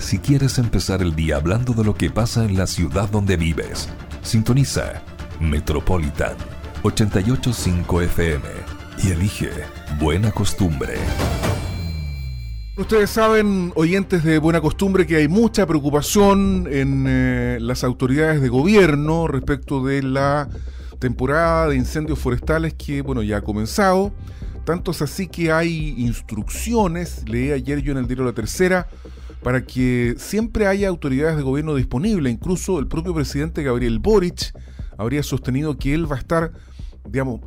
[0.00, 3.88] si quieres empezar el día hablando de lo que pasa en la ciudad donde vives.
[4.22, 5.02] Sintoniza
[5.40, 6.34] Metropolitan
[6.82, 8.44] 885 FM
[9.04, 9.50] y elige
[9.98, 10.94] Buena Costumbre.
[12.76, 18.48] Ustedes saben, oyentes de buena costumbre, que hay mucha preocupación en eh, las autoridades de
[18.48, 20.48] gobierno respecto de la
[20.98, 24.12] temporada de incendios forestales que, bueno, ya ha comenzado.
[24.64, 28.88] Tanto es así que hay instrucciones, leí ayer yo en el diario La Tercera,
[29.42, 32.32] para que siempre haya autoridades de gobierno disponibles.
[32.32, 34.52] Incluso el propio presidente Gabriel Boric
[34.98, 36.52] habría sostenido que él va a estar,
[37.08, 37.40] digamos,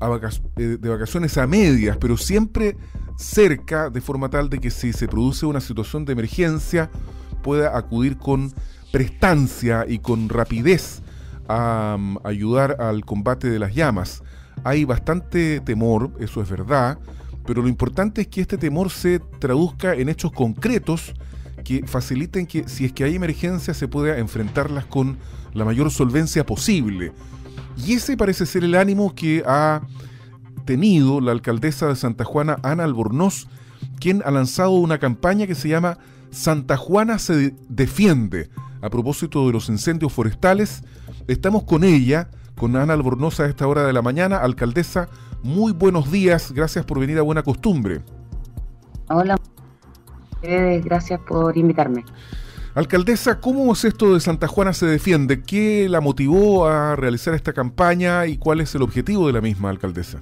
[0.58, 2.76] eh, de vacaciones a medias, pero siempre
[3.18, 6.90] cerca, de forma tal de que si se produce una situación de emergencia,
[7.44, 8.52] pueda acudir con
[8.92, 11.02] prestancia y con rapidez
[11.48, 14.24] a mm, ayudar al combate de las llamas.
[14.64, 16.98] Hay bastante temor, eso es verdad,
[17.46, 21.14] pero lo importante es que este temor se traduzca en hechos concretos
[21.64, 25.18] que faciliten que si es que hay emergencia se pueda enfrentarlas con
[25.54, 27.12] la mayor solvencia posible.
[27.78, 29.82] Y ese parece ser el ánimo que ha
[30.66, 33.48] tenido la alcaldesa de Santa Juana, Ana Albornoz,
[34.00, 35.98] quien ha lanzado una campaña que se llama
[36.32, 38.50] Santa Juana se defiende
[38.82, 40.84] a propósito de los incendios forestales.
[41.28, 44.38] Estamos con ella, con Ana Albornoz a esta hora de la mañana.
[44.38, 45.10] Alcaldesa,
[45.44, 48.02] muy buenos días, gracias por venir a Buena Costumbre.
[49.10, 49.38] Hola,
[50.44, 52.04] gracias por invitarme.
[52.76, 55.44] Alcaldesa, ¿cómo es esto de Santa Juana se defiende?
[55.44, 59.70] ¿Qué la motivó a realizar esta campaña y cuál es el objetivo de la misma,
[59.70, 60.20] alcaldesa?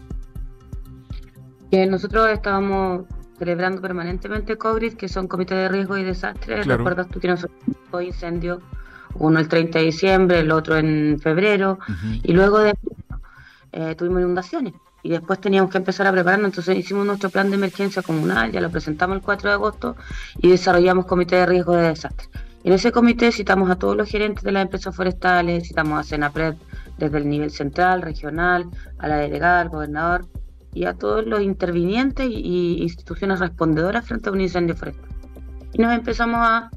[1.71, 3.05] Nosotros estábamos
[3.39, 6.63] celebrando permanentemente COGRID, que son comités de riesgo y desastre.
[6.63, 8.59] Recuerdas tú que nosotros tuvimos incendios,
[9.15, 11.79] uno el 30 de diciembre, el otro en febrero,
[12.21, 12.73] y luego de
[13.71, 14.73] eh, tuvimos inundaciones.
[15.03, 18.61] Y después teníamos que empezar a prepararnos, entonces hicimos nuestro plan de emergencia comunal, ya
[18.61, 19.95] lo presentamos el 4 de agosto
[20.39, 22.27] y desarrollamos comité de riesgo de desastre.
[22.63, 26.55] En ese comité citamos a todos los gerentes de las empresas forestales, citamos a Senapred
[26.99, 28.69] desde el nivel central, regional,
[28.99, 30.27] a la delegada, al gobernador,
[30.73, 35.09] y a todos los intervinientes y instituciones respondedoras frente a un incendio forestal.
[35.73, 36.69] Y nos empezamos a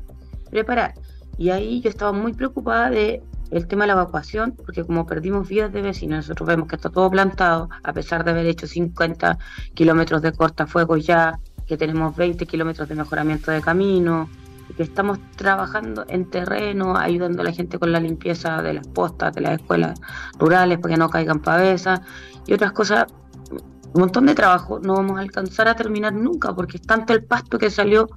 [0.51, 0.95] preparar.
[1.39, 3.23] Y ahí yo estaba muy preocupada de
[3.54, 6.91] el tema de la evacuación, porque como perdimos vidas de vecinos, nosotros vemos que está
[6.91, 9.38] todo plantado, a pesar de haber hecho 50
[9.75, 14.28] kilómetros de cortafuegos ya, que tenemos 20 kilómetros de mejoramiento de camino,
[14.76, 19.32] que estamos trabajando en terreno, ayudando a la gente con la limpieza de las postas,
[19.34, 20.00] de las escuelas
[20.36, 22.00] rurales, para que no caigan pavesas,
[22.47, 23.06] y otras cosas
[23.50, 27.22] un montón de trabajo, no vamos a alcanzar a terminar nunca, porque es tanto el
[27.22, 28.09] pasto que salió,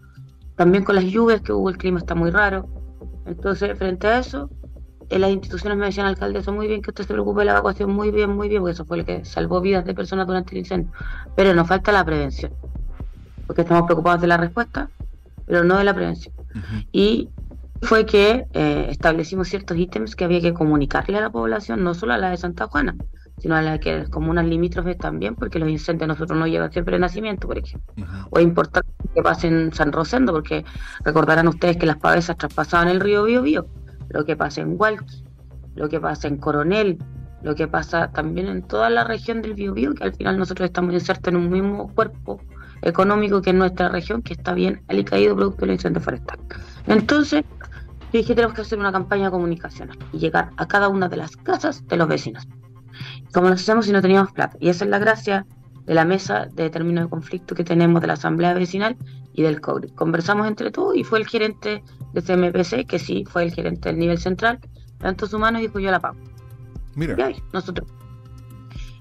[0.56, 2.68] también con las lluvias que hubo, el clima está muy raro.
[3.28, 4.50] Entonces, frente a eso,
[5.10, 7.92] las instituciones me decían, alcalde, eso muy bien que usted se preocupe de la evacuación,
[7.92, 10.60] muy bien, muy bien, porque eso fue lo que salvó vidas de personas durante el
[10.60, 10.92] incendio.
[11.36, 12.52] Pero nos falta la prevención,
[13.46, 14.90] porque estamos preocupados de la respuesta,
[15.46, 16.34] pero no de la prevención.
[16.92, 17.30] Y
[17.82, 22.14] fue que eh, establecimos ciertos ítems que había que comunicarle a la población, no solo
[22.14, 22.96] a la de Santa Juana,
[23.38, 27.00] sino a las que comunas limítrofes también, porque los incendios nosotros no llegan siempre de
[27.00, 28.06] nacimiento, por ejemplo.
[28.32, 30.66] O es importante que pasen en San Rosendo, porque
[31.04, 33.68] recordarán ustedes que las pavesas traspasaban el río Biobío,
[34.10, 35.24] lo que pasa en Hualqui,
[35.76, 36.98] lo que pasa en Coronel,
[37.44, 40.94] lo que pasa también en toda la región del Biobío, que al final nosotros estamos
[40.94, 42.42] insertos en un mismo cuerpo
[42.82, 46.40] económico que en nuestra región, que está bien alicaído producto del incendio forestal.
[46.88, 47.44] Entonces,
[48.12, 51.88] dije, tenemos que hacer una campaña comunicacional y llegar a cada una de las casas
[51.88, 52.48] de los vecinos
[53.34, 54.58] como nos hacemos si no teníamos plata?
[54.60, 55.46] Y esa es la gracia
[55.86, 58.98] de la mesa de término de conflicto que tenemos de la Asamblea Vecinal
[59.34, 59.92] y del COGRI.
[59.92, 64.00] Conversamos entre todos y fue el gerente de CMPC, que sí, fue el gerente del
[64.00, 64.60] nivel central,
[64.98, 66.18] tantos humanos, dijo yo la pago.
[66.96, 67.30] Mira.
[67.30, 67.88] Y nosotros.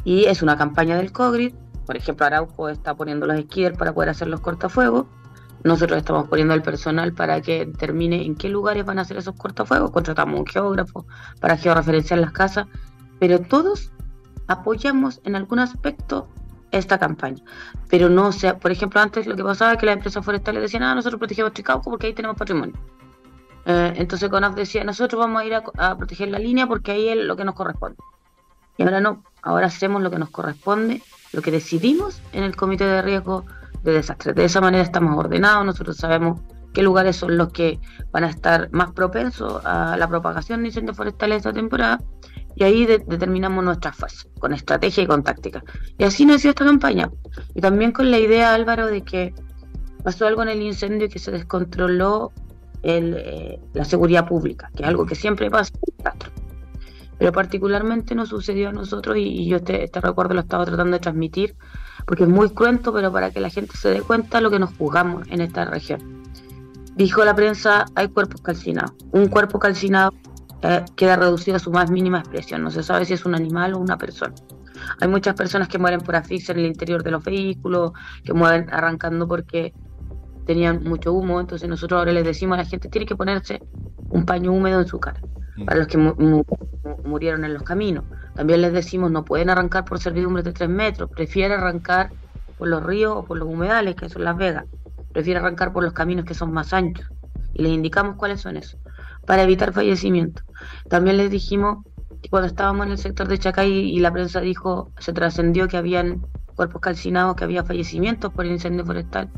[0.04, 1.54] Y es una campaña del COGRI.
[1.86, 5.06] Por ejemplo, Araujo está poniendo los esquíes para poder hacer los cortafuegos.
[5.64, 9.34] Nosotros estamos poniendo el personal para que determine en qué lugares van a hacer esos
[9.34, 9.90] cortafuegos.
[9.90, 11.06] Contratamos un geógrafo
[11.40, 12.66] para georreferenciar las casas.
[13.18, 13.90] Pero todos
[14.46, 16.28] apoyamos en algún aspecto
[16.70, 17.42] esta campaña.
[17.88, 20.82] Pero no, sea, por ejemplo, antes lo que pasaba es que las empresas forestales decían,
[20.82, 22.74] ah, nosotros protegemos Tricauco porque ahí tenemos patrimonio.
[23.66, 27.16] Eh, entonces CONAF decía, nosotros vamos a ir a, proteger la línea porque ahí es
[27.16, 27.98] lo que nos corresponde.
[28.78, 31.02] Y ahora no, ahora hacemos lo que nos corresponde,
[31.32, 33.44] lo que decidimos en el comité de riesgo
[33.82, 34.34] de desastre.
[34.34, 36.40] De esa manera estamos ordenados, nosotros sabemos
[36.72, 37.80] qué lugares son los que
[38.12, 41.98] van a estar más propensos a la propagación de incendios forestales esta temporada
[42.54, 45.62] y ahí determinamos nuestras fuerzas, con estrategia y con táctica.
[45.98, 47.10] Y así nació esta campaña.
[47.54, 49.34] Y también con la idea, Álvaro, de que
[50.04, 52.32] pasó algo en el incendio que se descontroló
[52.86, 55.72] el, eh, la seguridad pública, que es algo que siempre pasa
[56.04, 56.12] en
[57.18, 61.00] Pero particularmente nos sucedió a nosotros y, yo este, este, recuerdo lo estaba tratando de
[61.00, 61.56] transmitir,
[62.06, 64.72] porque es muy cruento, pero para que la gente se dé cuenta lo que nos
[64.76, 66.22] jugamos en esta región.
[66.94, 68.92] dijo la prensa, hay cuerpos calcinados.
[69.10, 70.14] Un cuerpo calcinado
[70.62, 72.62] eh, queda reducido a su más mínima expresión.
[72.62, 74.34] No se sabe si es un animal o una persona.
[75.00, 77.92] Hay muchas personas que mueren por asfixia en el interior de los vehículos,
[78.22, 79.74] que mueren arrancando porque
[80.46, 81.40] tenían mucho humo.
[81.40, 83.62] Entonces nosotros ahora les decimos a la gente, tiene que ponerse
[84.08, 85.20] un paño húmedo en su cara.
[85.56, 85.64] Mm.
[85.64, 85.98] Para los que
[87.04, 88.04] murieron en los caminos.
[88.34, 92.10] También les decimos, no pueden arrancar por servidumbres de tres metros, prefiere arrancar
[92.58, 94.64] por los ríos o por los humedales, que son Las Vegas.
[95.12, 97.06] Prefiere arrancar por los caminos que son más anchos.
[97.54, 98.78] Y les indicamos cuáles son esos,
[99.26, 100.44] para evitar fallecimientos.
[100.88, 101.84] También les dijimos
[102.22, 105.78] que cuando estábamos en el sector de Chacay y la prensa dijo, se trascendió que
[105.78, 109.30] habían cuerpos calcinados, que había fallecimientos por incendio forestal.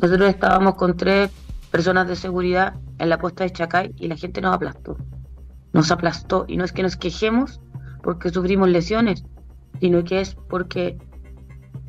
[0.00, 1.30] Nosotros estábamos con tres
[1.70, 4.96] personas de seguridad en la puesta de Chacay y la gente nos aplastó.
[5.72, 7.60] Nos aplastó y no es que nos quejemos
[8.02, 9.24] porque sufrimos lesiones,
[9.80, 10.98] sino que es porque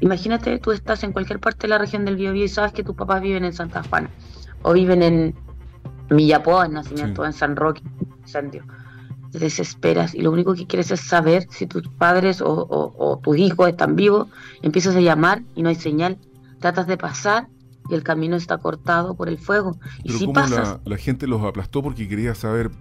[0.02, 2.96] Imagínate, tú estás en cualquier parte de la región del Biobío y sabes que tus
[2.96, 4.10] papás viven en Santa Juana
[4.64, 5.36] o viven en
[6.10, 7.84] Millapoa, en nacimiento, en San Roque,
[8.20, 8.66] incendio.
[9.32, 13.70] Te desesperas y lo único que quieres es saber si tus padres o, tus hijos
[13.70, 14.28] están vivos.
[14.64, 16.18] Empiezas a llamar y no hay señal.
[16.60, 17.48] Tratas de pasar
[17.90, 19.78] y el camino está cortado por el fuego.
[20.04, 22.72] y si pasas, la, gente los aplastó porque quería saber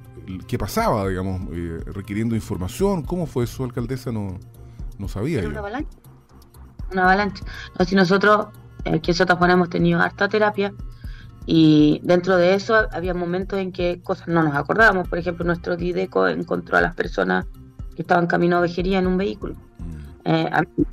[0.47, 3.03] qué pasaba, digamos, eh, requiriendo información.
[3.03, 4.13] ¿Cómo fue eso, alcaldesa?
[4.13, 4.39] No,
[4.99, 5.43] no sabía.
[5.43, 5.49] yo
[6.93, 7.45] una avalancha.
[7.79, 8.49] No, si nosotros,
[8.85, 10.73] aquí en Sotafona hemos tenido harta terapia
[11.47, 15.09] y dentro de eso había momentos en que cosas no nos acordábamos.
[15.09, 17.47] Por ejemplo, nuestro Dideco encontró a las personas
[17.95, 19.55] que estaban camino a vejería en un vehículo.
[19.55, 20.01] Mm.
[20.25, 20.51] Eh,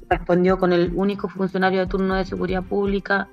[0.09, 3.27] respondió con el único funcionario de turno de seguridad pública,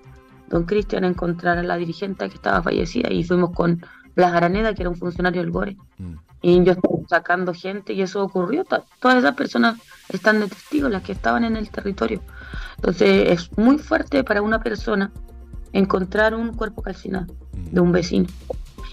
[0.48, 3.82] don Cristian, a encontrar a la dirigente que estaba fallecida y fuimos con
[4.14, 5.76] Blas Araneda, que era un funcionario del GORE.
[5.98, 6.14] Mm.
[6.42, 8.64] Y yo estaba sacando gente y eso ocurrió.
[8.64, 9.78] Todas esas personas
[10.10, 12.20] están de testigos, las que estaban en el territorio.
[12.76, 15.10] Entonces es muy fuerte para una persona
[15.72, 18.26] encontrar un cuerpo calcinado de un vecino.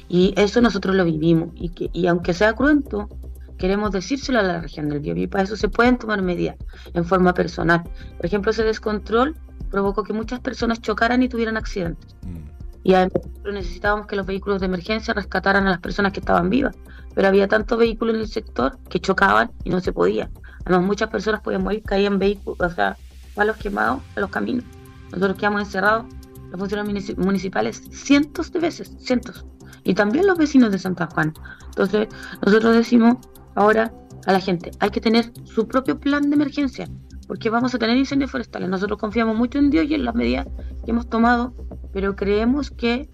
[0.07, 1.49] Y eso nosotros lo vivimos.
[1.55, 3.09] Y, que, y aunque sea cruento,
[3.57, 5.25] queremos decírselo a la región del Biobío.
[5.25, 6.55] Y para eso se pueden tomar medidas
[6.93, 7.83] en forma personal.
[8.15, 9.35] Por ejemplo, ese descontrol
[9.71, 12.15] provocó que muchas personas chocaran y tuvieran accidentes.
[12.21, 12.61] Mm.
[12.83, 16.75] Y además necesitábamos que los vehículos de emergencia rescataran a las personas que estaban vivas.
[17.13, 20.29] Pero había tantos vehículos en el sector que chocaban y no se podía.
[20.65, 22.97] Además, muchas personas podían morir, caían vehículos, o sea,
[23.35, 24.63] palos quemados a los caminos.
[25.11, 26.05] Nosotros quedamos encerrados,
[26.51, 29.45] los funcionarios municipales, cientos de veces, cientos.
[29.83, 31.33] Y también los vecinos de Santa Juana.
[31.65, 32.07] Entonces,
[32.45, 33.17] nosotros decimos
[33.55, 33.91] ahora
[34.25, 36.87] a la gente, hay que tener su propio plan de emergencia,
[37.31, 38.67] porque vamos a tener incendios forestales.
[38.67, 40.47] Nosotros confiamos mucho en Dios y en las medidas
[40.83, 41.53] que hemos tomado,
[41.93, 43.09] pero creemos que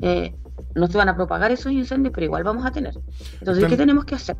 [0.00, 0.34] eh,
[0.74, 2.98] no se van a propagar esos incendios, pero igual vamos a tener.
[3.40, 4.38] Entonces, ¿qué tenemos que hacer?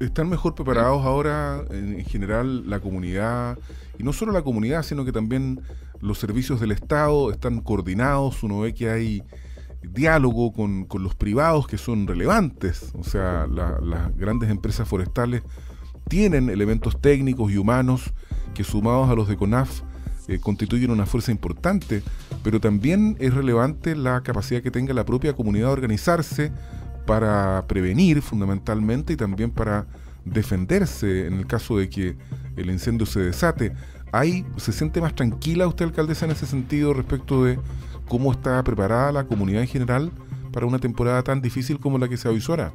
[0.00, 3.60] ¿Están mejor preparados ahora en general la comunidad?
[3.96, 5.60] Y no solo la comunidad, sino que también
[6.00, 8.42] los servicios del Estado están coordinados.
[8.42, 9.22] Uno ve que hay
[9.84, 12.90] diálogo con, los privados que son relevantes.
[12.98, 15.44] O sea, las grandes empresas forestales
[16.08, 18.12] tienen elementos técnicos y humanos
[18.52, 19.82] que sumados a los de CONAF
[20.28, 22.02] eh, constituyen una fuerza importante,
[22.42, 26.52] pero también es relevante la capacidad que tenga la propia comunidad de organizarse
[27.06, 29.86] para prevenir fundamentalmente y también para
[30.24, 32.16] defenderse en el caso de que
[32.56, 33.72] el incendio se desate.
[34.12, 37.58] ¿Hay, ¿Se siente más tranquila usted, alcaldesa, en ese sentido respecto de
[38.08, 40.12] cómo está preparada la comunidad en general
[40.52, 42.74] para una temporada tan difícil como la que se avisora?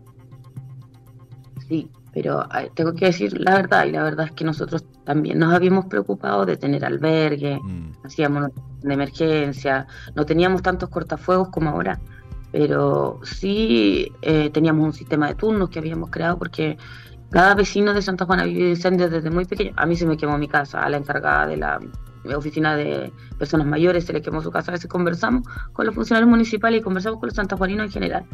[1.69, 5.53] Sí, pero tengo que decir la verdad, y la verdad es que nosotros también nos
[5.53, 7.91] habíamos preocupado de tener albergue, mm.
[8.03, 8.49] hacíamos
[8.81, 11.99] de emergencia, no teníamos tantos cortafuegos como ahora
[12.51, 16.77] pero sí eh, teníamos un sistema de turnos que habíamos creado porque
[17.29, 19.73] cada vecino de Santa Juana vive incendios desde muy pequeño.
[19.75, 21.79] A mí se me quemó mi casa, a la encargada de la
[22.35, 24.71] oficina de personas mayores se le quemó su casa.
[24.71, 25.43] A veces conversamos
[25.73, 28.25] con los funcionarios municipales y conversamos con los santajuaninos en general.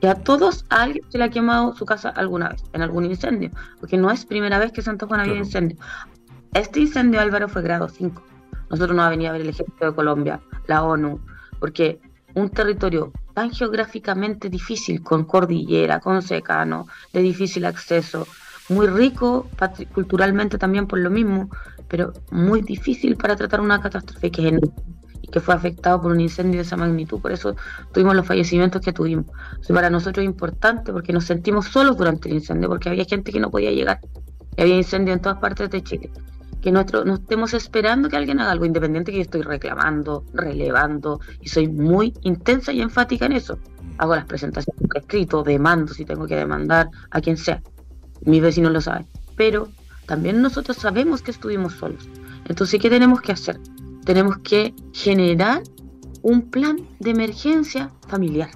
[0.00, 3.04] Y a todos a alguien se le ha quemado su casa alguna vez, en algún
[3.04, 3.50] incendio,
[3.80, 5.76] porque no es primera vez que Santa Juana vive incendio.
[6.54, 8.22] Este incendio, Álvaro, fue grado 5.
[8.70, 11.20] Nosotros no venido a ver el ejército de Colombia, la ONU,
[11.58, 12.00] porque
[12.34, 18.26] un territorio tan geográficamente difícil, con cordillera, con secano, de difícil acceso,
[18.68, 19.48] muy rico
[19.94, 21.48] culturalmente también por lo mismo,
[21.88, 24.97] pero muy difícil para tratar una catástrofe que es y
[25.30, 27.20] que fue afectado por un incendio de esa magnitud.
[27.20, 27.56] Por eso
[27.92, 29.26] tuvimos los fallecimientos que tuvimos.
[29.68, 33.40] para nosotros es importante porque nos sentimos solos durante el incendio, porque había gente que
[33.40, 34.00] no podía llegar.
[34.56, 36.10] Y había incendio en todas partes de Chile
[36.60, 41.20] que nuestro, no estemos esperando que alguien haga algo independiente que yo estoy reclamando, relevando
[41.40, 43.58] y soy muy intensa y enfática en eso.
[43.98, 47.62] Hago las presentaciones escrito, demando si tengo que demandar a quien sea.
[48.22, 49.06] Mis vecinos lo saben.
[49.36, 49.68] Pero
[50.06, 52.08] también nosotros sabemos que estuvimos solos.
[52.48, 53.60] Entonces, ¿qué tenemos que hacer?
[54.08, 55.62] Tenemos que generar
[56.22, 58.48] un plan de emergencia familiar.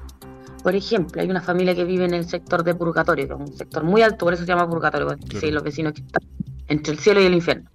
[0.62, 3.54] por ejemplo, hay una familia que vive en el sector de purgatorio, que es un
[3.54, 6.22] sector muy alto, por eso se llama purgatorio, porque los vecinos que están
[6.68, 7.68] entre el cielo y el infierno.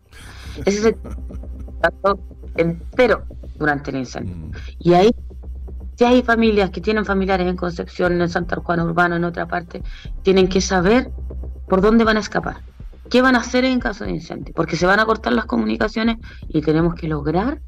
[0.66, 2.20] Ese sector
[2.56, 3.26] entero
[3.60, 4.36] durante el incendio.
[4.36, 4.52] Mm.
[4.80, 5.12] Y ahí,
[6.00, 9.84] si hay familias que tienen familiares en Concepción, en Santa Juana Urbano, en otra parte,
[10.24, 11.12] tienen que saber
[11.70, 12.58] por dónde van a escapar.
[13.10, 14.54] ¿Qué van a hacer en caso de incendio?
[14.54, 16.18] Porque se van a cortar las comunicaciones
[16.50, 17.62] y tenemos que lograr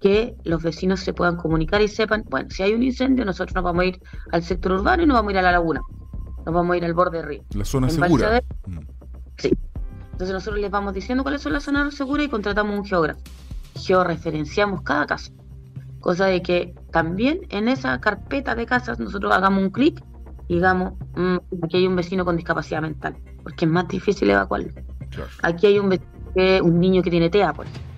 [0.00, 3.64] que los vecinos se puedan comunicar y sepan, bueno, si hay un incendio, nosotros nos
[3.64, 5.80] vamos a ir al sector urbano y nos vamos a ir a la laguna.
[6.46, 7.42] Nos vamos a ir al borde del río.
[7.54, 8.40] La zona segura.
[8.66, 8.78] Mm.
[9.38, 9.52] Sí.
[10.12, 13.20] Entonces nosotros les vamos diciendo cuáles son las zonas seguras y contratamos un geógrafo.
[13.74, 15.32] Georreferenciamos cada casa.
[16.00, 20.02] Cosa de que también en esa carpeta de casas nosotros hagamos un clic
[20.46, 23.16] y digamos, mm, aquí hay un vecino con discapacidad mental,
[23.48, 24.68] porque es más difícil evacuarlo.
[25.42, 25.98] Aquí hay un,
[26.62, 27.88] un niño que tiene TEA, por ejemplo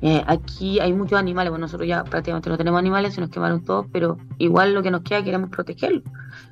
[0.00, 3.64] eh, aquí hay muchos animales, bueno, nosotros ya prácticamente no tenemos animales, se nos quemaron
[3.64, 6.02] todos, pero igual lo que nos queda queremos protegerlo.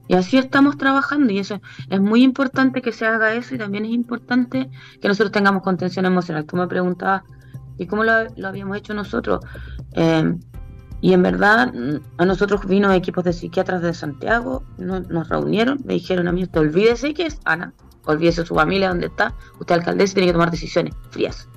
[0.09, 3.85] Y así estamos trabajando y eso es muy importante que se haga eso y también
[3.85, 4.69] es importante
[5.01, 6.45] que nosotros tengamos contención emocional.
[6.45, 7.23] Tú me preguntabas,
[7.79, 8.13] ¿y cómo lo,
[8.45, 9.41] habíamos hecho nosotros?
[9.93, 10.35] Eh,
[11.01, 11.73] y en verdad
[12.19, 16.61] a nosotros vino equipos de psiquiatras de Santiago, nos reunieron, me dijeron a mí, usted
[16.61, 17.73] olvídese que es Ana,
[18.07, 21.49] olvídese su familia, dónde está, usted alcaldesa tiene que tomar decisiones frías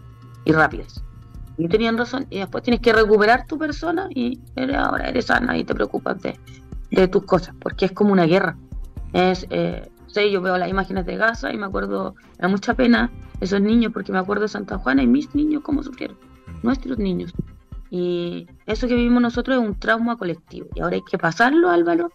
[0.45, 1.03] y rápidas
[1.59, 4.39] y tenían razón, y después tienes que recuperar tu persona y
[4.73, 8.57] ahora eres sana y te preocupas de, tus cosas, porque es como una guerra.
[9.11, 13.11] Es, eh, sé, yo veo las imágenes de Gaza y me acuerdo, me mucha pena
[13.41, 16.17] esos niños, porque me acuerdo de Santa Juana y mis niños cómo sufrieron,
[16.63, 17.33] nuestros niños.
[17.89, 22.11] Y eso que vivimos nosotros es un trauma colectivo, y ahora hay que pasarlo, Álvaro,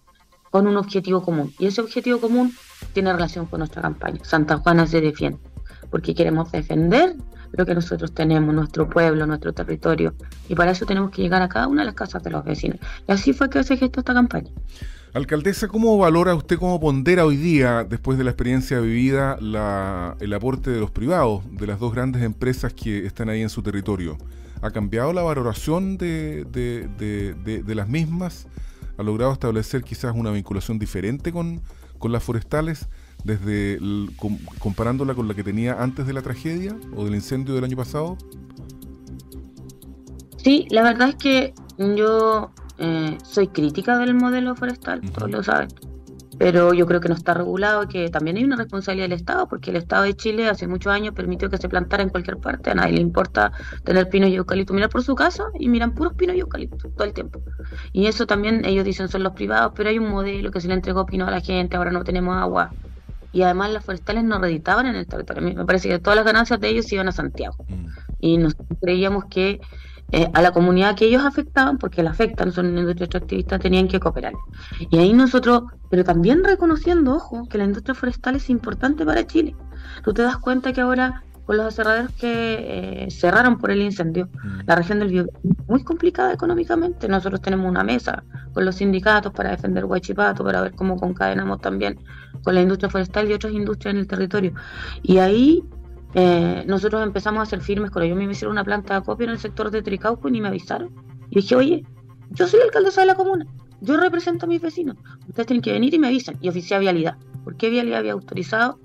[0.50, 1.52] con un objetivo común.
[1.58, 2.52] Y ese objetivo común
[2.92, 4.20] tiene relación con nuestra campaña.
[4.22, 5.38] Santa Juana se defiende,
[5.90, 7.16] porque queremos defender
[7.52, 10.14] lo que nosotros tenemos, nuestro pueblo, nuestro territorio.
[10.48, 12.78] Y para eso tenemos que llegar a cada una de las casas de los vecinos.
[13.06, 14.50] Y así fue que se gestó esta campaña.
[15.12, 19.38] Alcaldesa, ¿cómo valora usted, cómo pondera hoy día, después de la experiencia vivida,
[20.18, 23.62] el aporte de los privados, de las dos grandes empresas que están ahí en su
[23.62, 24.18] territorio?
[24.64, 28.48] ¿Ha cambiado la valoración de, de las mismas?
[28.96, 31.60] ¿Ha logrado establecer quizás una vinculación diferente con,
[31.98, 32.88] con las forestales?
[33.24, 33.78] desde
[34.58, 38.16] comparándola con la que tenía antes de la tragedia o del incendio del año pasado?
[40.36, 45.68] Sí, la verdad es que yo eh, soy crítica del modelo forestal, todos lo saben,
[46.38, 49.48] pero yo creo que no está regulado y que también hay una responsabilidad del Estado,
[49.48, 52.70] porque el Estado de Chile hace muchos años permitió que se plantara en cualquier parte,
[52.70, 53.52] a nadie le importa
[53.84, 57.04] tener pinos y eucalipto, mirar por su casa y miran puros pinos y eucalipto todo
[57.04, 57.40] el tiempo.
[57.92, 60.74] Y eso también ellos dicen son los privados, pero hay un modelo que se le
[60.74, 62.72] entregó pino a la gente, ahora no tenemos agua,
[63.32, 65.42] y además las forestales no reditaban en el territorio.
[65.42, 67.56] Me parece que todas las ganancias de ellos iban a Santiago.
[67.68, 67.86] Mm.
[68.20, 69.60] Y nos creíamos que
[70.12, 74.00] eh, a la comunidad que ellos afectaban, porque la afectan, son industria extractivista, tenían que
[74.00, 74.34] cooperar.
[74.90, 79.56] Y ahí nosotros, pero también reconociendo, ojo, que la industria forestal es importante para Chile.
[80.04, 84.26] Tú te das cuenta que ahora con los aserraderos que eh, cerraron por el incendio,
[84.26, 84.60] mm.
[84.66, 85.32] la región del Biobío
[85.68, 87.08] muy complicada económicamente.
[87.08, 91.98] Nosotros tenemos una mesa con los sindicatos para defender Huachipato, para ver cómo concadenamos también
[92.42, 94.54] con la industria forestal y otras industrias en el territorio.
[95.02, 95.62] Y ahí
[96.14, 98.16] eh, nosotros empezamos a hacer firmes con ellos.
[98.16, 100.90] Me hicieron una planta de acopio en el sector de Tricauco y ni me avisaron.
[101.30, 101.84] Y dije, oye,
[102.30, 103.46] yo soy alcaldesa de la comuna,
[103.80, 104.96] yo represento a mis vecinos,
[105.28, 106.36] ustedes tienen que venir y me avisan.
[106.40, 107.16] Y oficié vialidad.
[107.42, 108.78] ¿Por qué vialidad había autorizado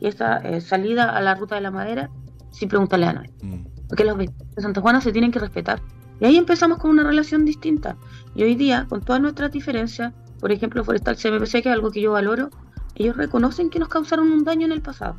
[0.00, 2.10] esa eh, salida a la ruta de la madera
[2.50, 3.30] sin preguntarle a nadie?
[3.42, 3.64] Mm.
[3.88, 5.80] Porque los vecinos de Santa Juana se tienen que respetar.
[6.20, 7.96] Y ahí empezamos con una relación distinta.
[8.34, 12.00] Y hoy día, con todas nuestras diferencias, por ejemplo, Forestal CMPC, que es algo que
[12.00, 12.50] yo valoro,
[12.94, 15.16] ellos reconocen que nos causaron un daño en el pasado.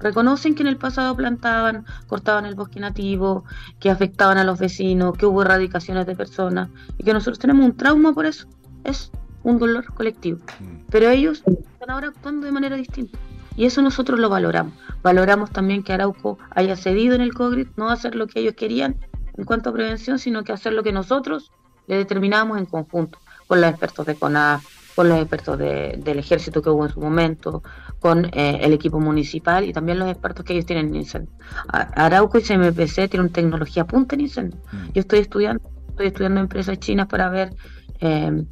[0.00, 3.44] Reconocen que en el pasado plantaban, cortaban el bosque nativo,
[3.80, 7.76] que afectaban a los vecinos, que hubo erradicaciones de personas y que nosotros tenemos un
[7.76, 8.46] trauma por eso.
[8.84, 9.10] Es
[9.42, 10.38] un dolor colectivo.
[10.60, 10.86] Mm.
[10.90, 13.18] Pero ellos están ahora actuando de manera distinta.
[13.56, 14.74] Y eso nosotros lo valoramos.
[15.02, 18.96] Valoramos también que Arauco haya cedido en el COGRID, no hacer lo que ellos querían
[19.36, 21.52] en cuanto a prevención, sino que hacer lo que nosotros
[21.86, 26.70] le determinábamos en conjunto, con los expertos de CONAF, con los expertos del ejército que
[26.70, 27.62] hubo en su momento,
[27.98, 31.32] con eh, el equipo municipal y también los expertos que ellos tienen en incendio.
[31.68, 34.60] Arauco y CMPC tienen tecnología punta en incendio.
[34.72, 34.92] Mm.
[34.92, 37.54] Yo estoy estudiando, estoy estudiando empresas chinas para ver
[38.00, 38.44] eh,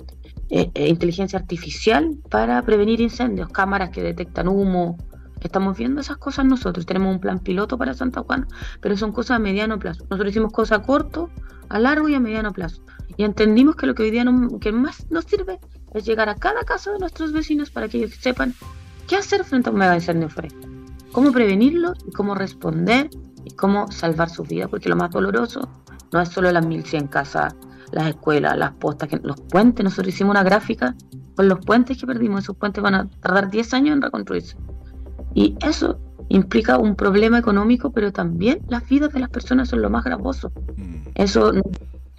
[0.50, 4.98] eh, inteligencia artificial para prevenir incendios, cámaras que detectan humo.
[5.42, 6.86] Estamos viendo esas cosas nosotros.
[6.86, 8.46] Tenemos un plan piloto para Santa Juana,
[8.80, 10.04] pero son cosas a mediano plazo.
[10.10, 11.30] Nosotros hicimos cosas a corto,
[11.68, 12.82] a largo y a mediano plazo.
[13.16, 14.24] Y entendimos que lo que hoy día
[14.60, 15.58] que más nos sirve
[15.94, 18.54] es llegar a cada casa de nuestros vecinos para que ellos sepan
[19.06, 20.70] qué hacer frente a un mega incendio forestal,
[21.12, 23.10] cómo prevenirlo y cómo responder
[23.44, 25.68] y cómo salvar sus vidas, porque lo más doloroso
[26.12, 27.54] no es solo las 1100 casas,
[27.90, 29.84] las escuelas, las postas, los puentes.
[29.84, 30.94] Nosotros hicimos una gráfica
[31.36, 32.44] con los puentes que perdimos.
[32.44, 34.56] Esos puentes van a tardar 10 años en reconstruirse.
[35.34, 35.98] Y eso
[36.28, 40.52] implica un problema económico, pero también las vidas de las personas son lo más gravoso.
[40.76, 41.08] Mm.
[41.14, 41.62] Eso no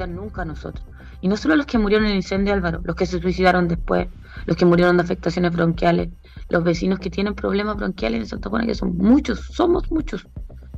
[0.08, 0.86] nunca nosotros.
[1.22, 4.08] Y no solo los que murieron en el incendio Álvaro, los que se suicidaron después,
[4.46, 6.10] los que murieron de afectaciones bronquiales,
[6.50, 10.28] los vecinos que tienen problemas bronquiales en Santa Juana, que son muchos, somos muchos.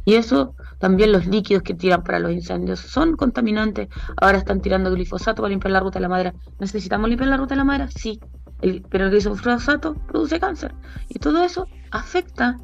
[0.08, 3.88] Y eso, también los líquidos que tiran para los incendios son contaminantes.
[4.18, 6.34] Ahora están tirando glifosato para limpiar la ruta de la madera.
[6.60, 7.88] ¿Necesitamos limpiar la ruta de la madera?
[7.88, 8.20] Sí.
[8.90, 10.74] Pero el glifosato produce cáncer.
[11.10, 12.58] Y todo eso afecta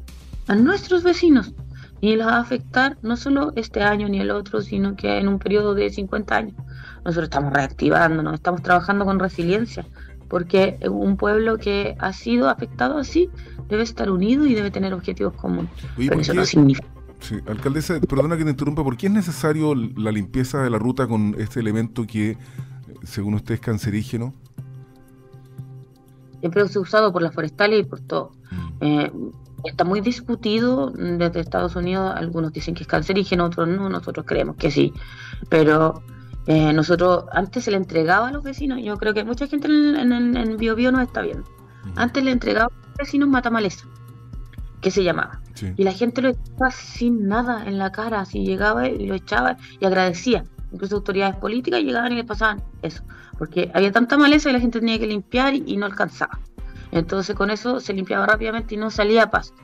[0.48, 1.54] a nuestros vecinos.
[2.00, 5.28] Y los va a afectar no solo este año ni el otro, sino que en
[5.28, 6.54] un periodo de 50 años.
[7.04, 9.86] Nosotros estamos reactivándonos, estamos trabajando con resiliencia,
[10.28, 13.30] porque un pueblo que ha sido afectado así
[13.68, 15.70] debe estar unido y debe tener objetivos comunes.
[15.96, 16.88] Pero eso no significa
[17.22, 21.06] Sí, alcaldesa, perdona que te interrumpa, ¿por qué es necesario la limpieza de la ruta
[21.06, 22.36] con este elemento que,
[23.04, 24.34] según usted, es cancerígeno?
[26.42, 28.32] Siempre se ha usado por las forestales y por todo.
[28.50, 28.84] Mm.
[28.84, 29.12] Eh,
[29.64, 34.56] está muy discutido desde Estados Unidos, algunos dicen que es cancerígeno, otros no, nosotros creemos
[34.56, 34.92] que sí,
[35.48, 36.02] pero
[36.46, 40.12] eh, nosotros antes se le entregaba a los vecinos, yo creo que mucha gente en,
[40.12, 41.48] en, en Bio, Bio nos está viendo,
[41.84, 41.92] mm.
[41.94, 43.86] antes le entregaba a los vecinos matamaleza
[44.82, 45.40] que se llamaba.
[45.76, 49.56] Y la gente lo echaba sin nada en la cara, así llegaba y lo echaba
[49.78, 50.44] y agradecía.
[50.72, 53.02] Incluso autoridades políticas llegaban y le pasaban eso,
[53.38, 56.38] porque había tanta maleza y la gente tenía que limpiar y, no alcanzaba.
[56.90, 59.62] Entonces con eso se limpiaba rápidamente y no salía pasto.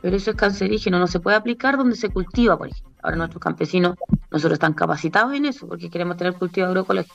[0.00, 2.92] Pero eso es cancerígeno, no se puede aplicar donde se cultiva, por ejemplo.
[3.02, 3.96] Ahora nuestros campesinos,
[4.30, 7.14] nosotros están capacitados en eso, porque queremos tener cultivo agroecológico.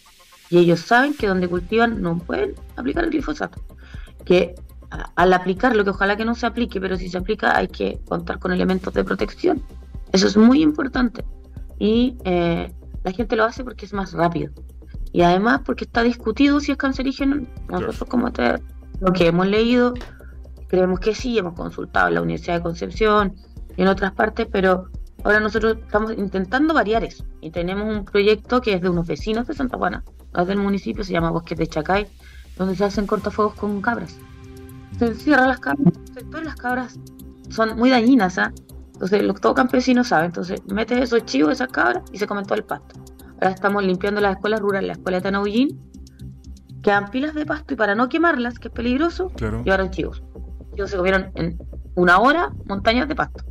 [0.49, 3.61] Y ellos saben que donde cultivan no pueden aplicar el glifosato.
[4.25, 4.53] Que
[5.15, 8.39] al aplicarlo, que ojalá que no se aplique, pero si se aplica hay que contar
[8.39, 9.63] con elementos de protección.
[10.11, 11.25] Eso es muy importante.
[11.79, 12.71] Y eh,
[13.03, 14.51] la gente lo hace porque es más rápido.
[15.11, 17.45] Y además porque está discutido si es cancerígeno.
[17.69, 18.55] Nosotros como te,
[18.99, 19.93] lo que hemos leído,
[20.67, 23.35] creemos que sí, hemos consultado en la Universidad de Concepción
[23.77, 24.87] y en otras partes, pero
[25.23, 27.23] ahora nosotros estamos intentando variar eso.
[27.41, 30.03] Y tenemos un proyecto que es de unos vecinos de Santa Juana,
[30.47, 32.07] del municipio, se llama Bosques de Chacay,
[32.57, 34.17] donde se hacen cortafuegos con cabras
[34.97, 35.93] se encierran las cabras.
[36.29, 36.99] Todas las cabras
[37.49, 38.51] son muy dañinas, ¿ah?
[38.93, 40.25] Entonces, lo todo campesino sabe.
[40.25, 42.99] Entonces, metes esos chivos, esas cabras y se comen todo el pasto.
[43.35, 45.81] Ahora estamos limpiando las escuelas rurales, la escuela de Tanaullín,
[46.81, 50.23] quedan pilas de pasto y para no quemarlas, que es peligroso, llevaron chivos.
[50.73, 51.57] Ellos se comieron en
[51.95, 53.43] una hora montañas de pasto.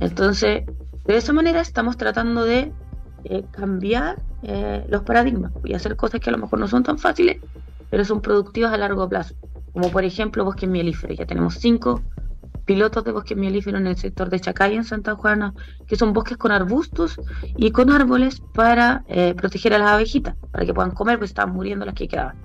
[0.00, 0.64] Entonces,
[1.04, 2.72] de esa manera estamos tratando de
[3.24, 6.98] eh, cambiar eh, los paradigmas y hacer cosas que a lo mejor no son tan
[6.98, 7.40] fáciles,
[7.90, 9.34] pero son productivas a largo plazo
[9.76, 11.18] como por ejemplo bosques mielíferos.
[11.18, 12.00] Ya tenemos cinco
[12.66, 15.54] pilotos de bosques mielíferos en el sector de Chacay, en Santa Juana,
[15.86, 17.18] que son bosques con arbustos
[17.56, 21.54] y con árboles para eh, proteger a las abejitas, para que puedan comer, pues estaban
[21.54, 22.36] muriendo las que quedaban.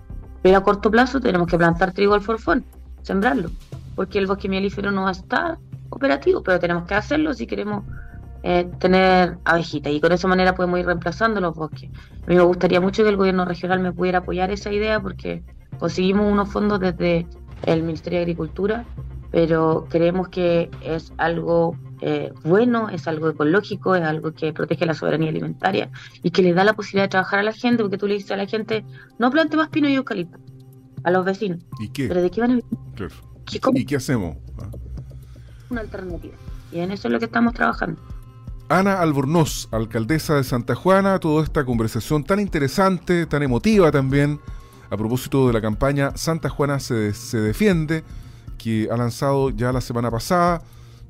[0.42, 2.64] Pero a corto plazo tenemos que plantar trigo al forfón,
[3.02, 3.50] sembrarlo,
[3.96, 5.58] porque el bosque mielífero no va a estar
[5.90, 7.84] operativo, pero tenemos que hacerlo si queremos
[8.44, 11.90] eh, tener abejitas y con esa manera podemos ir reemplazando los bosques.
[12.24, 15.44] A mí me gustaría mucho que el gobierno regional me pudiera apoyar esa idea porque
[15.82, 17.26] Conseguimos unos fondos desde
[17.64, 18.86] el Ministerio de Agricultura,
[19.32, 24.94] pero creemos que es algo eh, bueno, es algo ecológico, es algo que protege la
[24.94, 25.90] soberanía alimentaria
[26.24, 28.32] y que le da la posibilidad de trabajar a la gente, porque tú le dices
[28.32, 28.84] a la gente,
[29.20, 30.40] no plante más pino y eucalipto,
[31.04, 31.60] a los vecinos.
[31.80, 32.08] ¿Y qué?
[32.08, 33.12] ¿Pero de qué van a vivir?
[33.74, 34.38] ¿Y qué hacemos?
[35.70, 36.34] Una alternativa.
[36.72, 38.02] Y en eso es lo que estamos trabajando.
[38.70, 44.40] Ana Albornoz, alcaldesa de Santa Juana, toda esta conversación tan interesante, tan emotiva también,
[44.90, 48.04] a propósito de la campaña Santa Juana se, defiende,
[48.62, 50.62] que ha lanzado ya la semana pasada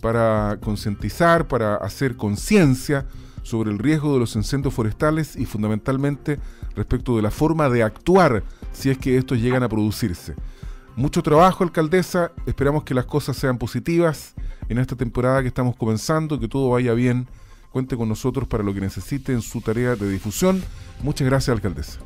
[0.01, 3.05] para concientizar, para hacer conciencia
[3.43, 6.39] sobre el riesgo de los incendios forestales y fundamentalmente
[6.75, 10.35] respecto de la forma de actuar si es que estos llegan a producirse.
[10.95, 12.31] Mucho trabajo, alcaldesa.
[12.45, 14.33] Esperamos que las cosas sean positivas
[14.69, 17.27] en esta temporada que estamos comenzando, que todo vaya bien.
[17.71, 20.61] Cuente con nosotros para lo que necesite en su tarea de difusión.
[21.01, 21.99] Muchas gracias, alcaldesa.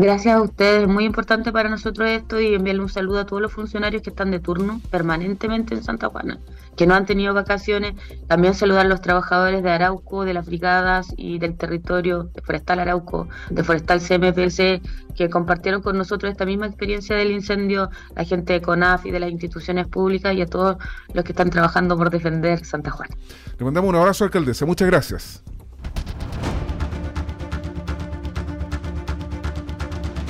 [0.00, 3.42] Gracias a ustedes, es muy importante para nosotros esto y enviarle un saludo a todos
[3.42, 6.38] los funcionarios que están de turno permanentemente en Santa Juana,
[6.76, 7.94] que no han tenido vacaciones.
[8.28, 12.78] También saludar a los trabajadores de Arauco, de las brigadas y del territorio de Forestal
[12.78, 18.52] Arauco, de Forestal CMPC, que compartieron con nosotros esta misma experiencia del incendio, la gente
[18.52, 20.76] de CONAF y de las instituciones públicas y a todos
[21.12, 23.16] los que están trabajando por defender Santa Juana.
[23.58, 24.64] Le mandamos un abrazo, alcaldesa.
[24.64, 25.42] Muchas gracias.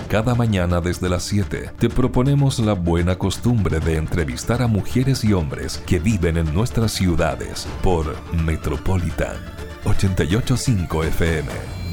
[0.09, 5.35] Cada mañana desde las 7 te proponemos la buena costumbre de entrevistar a mujeres y
[5.35, 9.37] hombres que viven en nuestras ciudades por Metropolitan
[9.85, 11.88] 885 FM.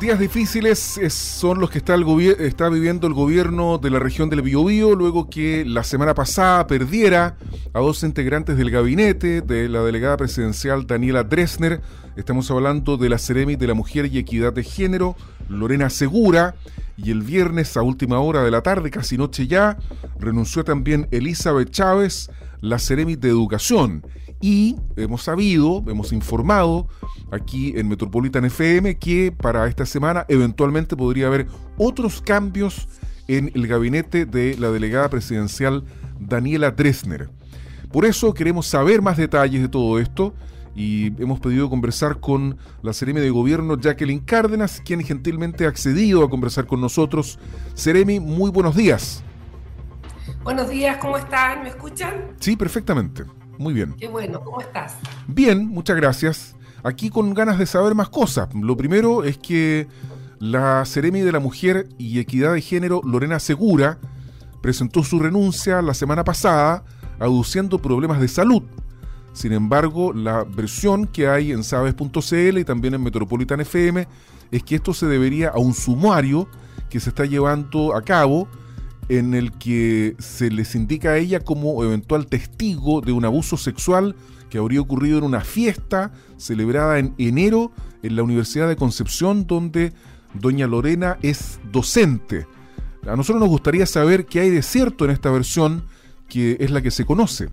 [0.00, 2.04] Días difíciles son los que está, el
[2.38, 7.36] está viviendo el gobierno de la región del Biobío luego que la semana pasada perdiera
[7.74, 11.80] a dos integrantes del gabinete de la delegada presidencial Daniela Dresner.
[12.16, 15.16] Estamos hablando de la Ceremi de la Mujer y Equidad de Género,
[15.48, 16.54] Lorena Segura,
[16.96, 19.78] y el viernes a última hora de la tarde, casi noche ya,
[20.20, 22.30] renunció también Elizabeth Chávez,
[22.60, 24.04] la Ceremi de Educación.
[24.40, 26.86] Y hemos sabido, hemos informado
[27.32, 32.88] aquí en Metropolitan FM que para esta semana eventualmente podría haber otros cambios
[33.26, 35.84] en el gabinete de la delegada presidencial
[36.20, 37.30] Daniela Dresner.
[37.92, 40.34] Por eso queremos saber más detalles de todo esto
[40.74, 46.22] y hemos pedido conversar con la Ceremi de Gobierno Jacqueline Cárdenas, quien gentilmente ha accedido
[46.22, 47.40] a conversar con nosotros.
[47.74, 49.24] Ceremi, muy buenos días.
[50.44, 51.64] Buenos días, ¿cómo están?
[51.64, 52.36] ¿Me escuchan?
[52.38, 53.24] Sí, perfectamente.
[53.58, 53.94] Muy bien.
[53.98, 54.96] Qué bueno, ¿cómo estás?
[55.26, 56.56] Bien, muchas gracias.
[56.84, 58.48] Aquí con ganas de saber más cosas.
[58.54, 59.88] Lo primero es que
[60.38, 63.98] la Ceremi de la Mujer y Equidad de Género, Lorena Segura,
[64.62, 66.84] presentó su renuncia la semana pasada
[67.18, 68.62] aduciendo problemas de salud.
[69.32, 74.06] Sin embargo, la versión que hay en sabes.cl y también en Metropolitan FM
[74.50, 76.48] es que esto se debería a un sumario
[76.88, 78.48] que se está llevando a cabo
[79.08, 84.14] en el que se les indica a ella como eventual testigo de un abuso sexual
[84.50, 89.92] que habría ocurrido en una fiesta celebrada en enero en la Universidad de Concepción, donde
[90.34, 92.46] doña Lorena es docente.
[93.06, 95.84] A nosotros nos gustaría saber qué hay de cierto en esta versión,
[96.28, 97.48] que es la que se conoce.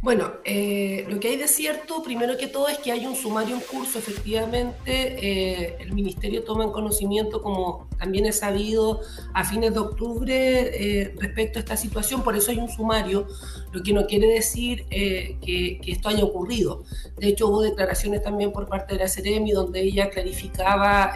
[0.00, 3.54] Bueno, eh, lo que hay de cierto, primero que todo, es que hay un sumario
[3.54, 3.98] en curso.
[3.98, 9.00] Efectivamente, eh, el Ministerio toma en conocimiento, como también es sabido,
[9.32, 12.22] a fines de octubre eh, respecto a esta situación.
[12.22, 13.26] Por eso hay un sumario,
[13.72, 16.82] lo que no quiere decir que, que, esto haya ocurrido.
[17.18, 21.14] De hecho, hubo declaraciones también por parte de la Ceremi donde ella clarificaba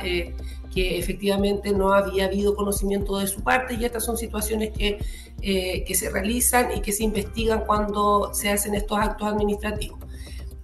[0.77, 4.99] que efectivamente no había habido conocimiento de su parte y estas son situaciones que,
[5.41, 9.99] eh, que se realizan y que se investigan cuando se hacen estos actos administrativos.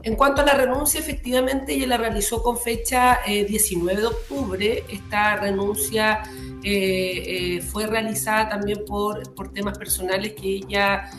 [0.02, 4.84] En cuanto a la renuncia, efectivamente ella la realizó con fecha 19 eh, de octubre.
[4.88, 6.22] Esta renuncia
[6.64, 11.10] eh, fue realizada también por, por, temas personales que ella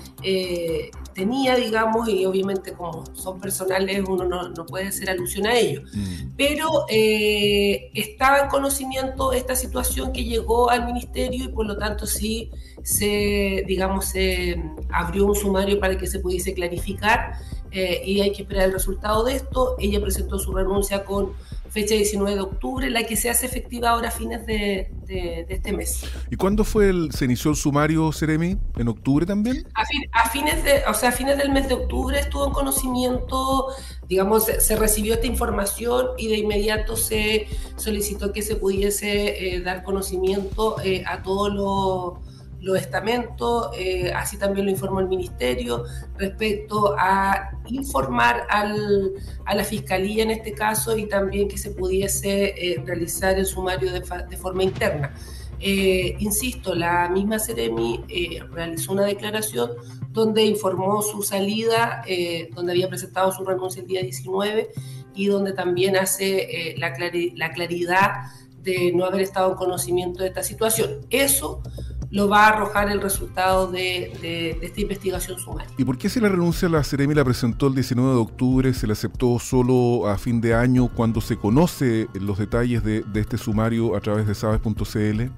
[1.13, 5.83] tenía, digamos, y obviamente como son personales uno no, puede hacer alusión a ello.
[5.93, 6.35] Mm.
[6.35, 12.05] Pero eh, estaba en conocimiento esta situación que llegó al ministerio y por lo tanto
[12.05, 12.51] sí
[12.83, 17.33] se, digamos, se abrió un sumario para que se pudiese clarificar
[17.73, 19.75] eh, y hay que esperar el resultado de esto.
[19.79, 21.33] Ella presentó su renuncia con
[21.73, 24.91] fecha 19 de octubre, la que se hace efectiva ahora a fines de,
[25.49, 26.03] este mes.
[26.29, 28.57] ¿Y cuándo fue el, se inició el sumario, Seremi?
[28.77, 29.67] ¿En octubre también?
[29.73, 33.69] A, fines de, o sea, a fines del mes de octubre estuvo en conocimiento,
[34.07, 39.83] digamos, se, recibió esta información y de inmediato se solicitó que se pudiese eh, dar
[39.83, 42.32] conocimiento eh, a todos los
[42.63, 45.83] los estamentos, eh, así también lo informó el Ministerio,
[46.17, 49.11] respecto a informar al,
[49.45, 53.91] a la Fiscalía en este caso y también que se pudiese eh, realizar el sumario
[53.91, 55.13] de, de forma interna.
[55.59, 58.01] Eh, insisto, la misma Ceremi
[58.51, 59.71] realizó una declaración
[60.11, 62.03] donde informó su salida,
[62.53, 64.69] donde había presentado su renuncia el día 19
[65.15, 66.93] y donde también hace la,
[67.35, 68.11] la claridad
[68.61, 71.05] de no haber estado en conocimiento de esta situación.
[71.09, 71.61] Eso
[72.13, 75.71] lo va a arrojar el resultado de, esta investigación sumaria.
[75.79, 78.85] ¿Y por qué se la renuncia la Ceremi la presentó el 19 de octubre, se
[78.85, 83.95] la aceptó solo a fin de año cuando se conoce los detalles de, este sumario
[83.95, 85.31] a través de sabes.cl?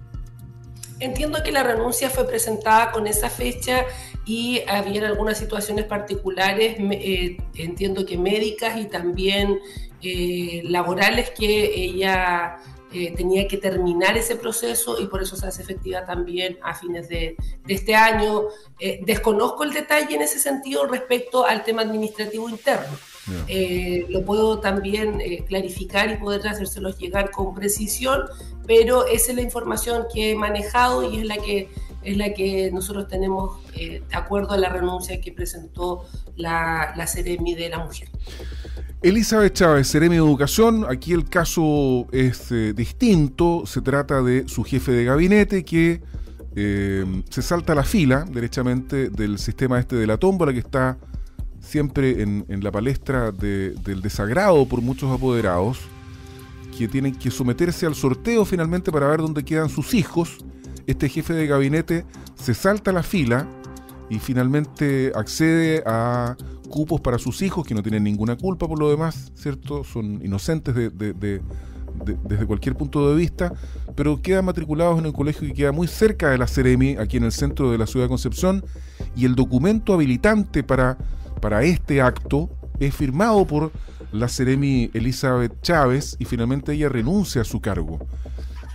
[0.99, 3.85] Entiendo que la renuncia fue presentada con esa fecha
[4.25, 9.59] y había algunas situaciones particulares, eh, entiendo que médicas y también
[10.01, 12.57] eh, laborales que ella
[12.97, 17.09] eh, tenía que terminar ese proceso y por eso se hace efectiva también a fines
[17.09, 17.35] de,
[17.67, 18.43] este año.
[18.79, 22.97] Eh, desconozco el detalle en ese sentido respecto al tema administrativo interno.
[23.49, 28.21] Eh, lo puedo también clarificar y poder hacérselos llegar con precisión,
[28.65, 31.67] pero esa es la información que he manejado y es la que
[32.01, 36.05] es la que nosotros tenemos de acuerdo a la renuncia que presentó
[36.37, 38.07] la, la Ceremi de la Mujer.
[39.05, 44.63] Elizabeth Chávez, Ceremi de Educación, aquí el caso es eh, distinto, se trata de su
[44.63, 46.01] jefe de gabinete que
[46.55, 50.97] eh, se salta la fila, derechamente, del sistema este de la tómbola que está
[51.59, 55.81] siempre en, la palestra del desagrado por muchos apoderados,
[56.75, 60.39] que tienen que someterse al sorteo finalmente para ver dónde quedan sus hijos.
[60.87, 63.47] Este jefe de gabinete se salta la fila
[64.09, 66.35] y finalmente accede a
[66.67, 69.83] cupos para sus hijos que no tienen ninguna culpa por lo demás, ¿cierto?
[69.83, 70.91] Son inocentes de,
[72.23, 73.53] desde cualquier punto de vista,
[73.95, 77.23] pero quedan matriculados en un colegio que queda muy cerca de la Ceremi, aquí en
[77.23, 78.65] el centro de la ciudad de Concepción,
[79.15, 80.97] y el documento habilitante para,
[81.41, 82.49] para este acto
[82.79, 83.71] es firmado por
[84.11, 87.99] la Ceremi Elizabeth Chávez y finalmente ella renuncia a su cargo.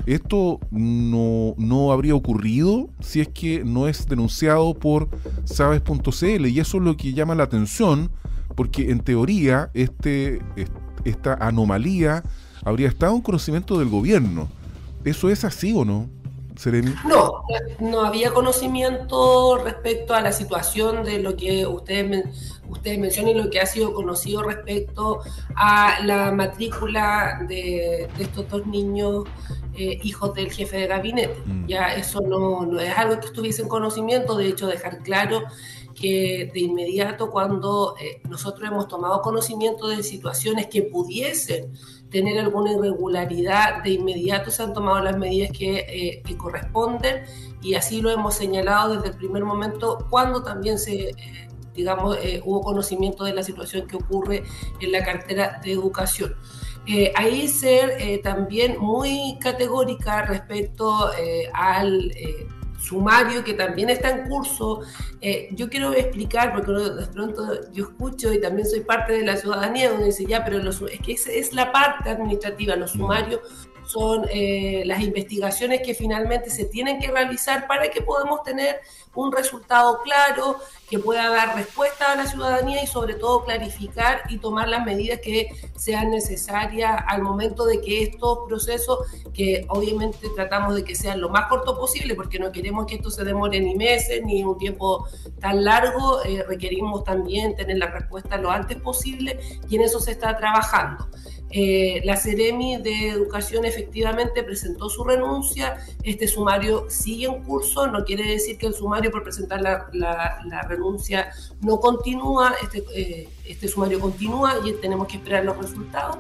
[0.06, 5.08] Esto no, no, habría ocurrido si es que no es denunciado por
[5.44, 8.10] sabes.cl y eso es lo que llama la atención
[8.54, 10.40] porque en teoría este,
[11.04, 12.22] esta anomalía
[12.64, 14.48] habría estado en conocimiento del gobierno.
[15.04, 16.08] ¿Eso es así o no?
[17.06, 17.44] No,
[17.78, 23.50] no había conocimiento respecto a la situación de lo que ustedes, ustedes mencionan y lo
[23.50, 25.20] que ha sido conocido respecto
[25.56, 29.24] a la matrícula de, estos dos niños
[29.80, 31.40] eh, hijos del jefe de gabinete.
[31.46, 31.66] Mm.
[31.66, 35.42] Ya eso no, no es algo que estuviese en conocimiento, de hecho dejar claro
[35.94, 41.72] que de inmediato cuando eh, nosotros hemos tomado conocimiento de situaciones que pudiesen
[42.10, 47.24] tener alguna irregularidad, de inmediato se han tomado las medidas que, eh, corresponden
[47.62, 51.10] y así lo hemos señalado desde el primer momento cuando también se...
[51.10, 54.42] Eh, digamos, hubo conocimiento de la situación que ocurre
[54.80, 56.34] en la cartera de educación.
[57.14, 61.10] Ahí ser también muy categórica respecto
[61.52, 62.12] al
[62.80, 64.80] sumario que también está en curso.
[65.20, 69.36] Eh, yo quiero explicar, porque de pronto yo escucho y también soy parte de la
[69.36, 73.40] ciudadanía, donde dice, ya, pero es que es, es la parte administrativa, los sumarios
[73.84, 78.80] son eh, las investigaciones que finalmente se tienen que realizar para que podamos tener
[79.14, 80.58] un resultado claro,
[80.90, 85.20] que pueda dar respuesta a la ciudadanía y sobre todo clarificar y tomar las medidas
[85.20, 88.98] que sean necesarias al momento de que estos procesos,
[89.32, 93.10] que obviamente tratamos de que sean lo más corto posible, porque no queremos que esto
[93.10, 95.06] se demore ni meses ni un tiempo
[95.38, 100.10] tan largo, eh, requerimos también tener la respuesta lo antes posible y en eso se
[100.10, 101.08] está trabajando.
[101.52, 108.04] Eh, la Ceremi de Educación efectivamente presentó su renuncia, este sumario sigue en curso, no
[108.04, 109.88] quiere decir que el sumario por presentar la,
[110.68, 110.79] renuncia
[111.60, 116.18] no continúa, este, eh, este, sumario continúa y tenemos que esperar los resultados.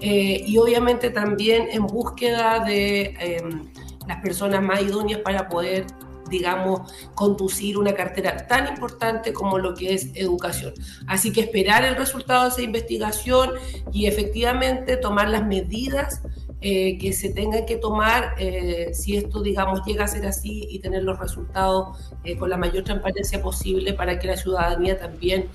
[0.00, 3.68] Eh, y obviamente también en búsqueda de em,
[4.06, 5.86] las personas más idóneas para poder
[6.28, 10.74] digamos, conducir una cartera tan importante como lo que es educación.
[11.06, 13.52] Así que esperar el resultado de esa investigación
[13.92, 16.22] y efectivamente tomar las medidas
[16.60, 20.78] eh, que se tengan que tomar eh, si esto, digamos, llega a ser así y
[20.78, 25.48] tener los resultados eh, con la mayor transparencia posible para que la ciudadanía también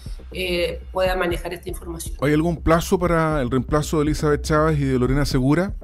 [0.94, 2.16] pueda manejar esta información.
[2.22, 5.76] ¿Hay algún plazo para el reemplazo de Elizabeth Chávez y de Lorena Segura?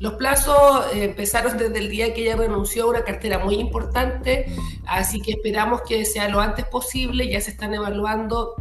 [0.00, 4.46] Los plazos eh, empezaron desde el día que ella renunció a una cartera muy importante,
[4.86, 7.28] así que esperamos que sea lo antes posible.
[7.28, 8.54] Ya se están evaluando,